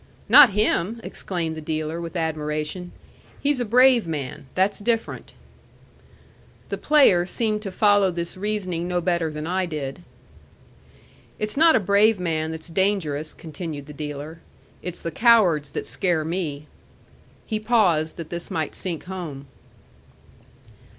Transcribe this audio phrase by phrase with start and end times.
[0.27, 2.91] "Not him!" exclaimed the dealer with admiration.
[3.39, 4.47] "He's a brave man.
[4.55, 5.33] That's different."
[6.69, 10.01] The player seemed to follow this reasoning no better than I did.
[11.37, 14.39] "It's not a brave man that's dangerous," continued the dealer.
[14.81, 16.65] "It's the cowards that scare me."
[17.45, 19.45] He paused that this might sink home.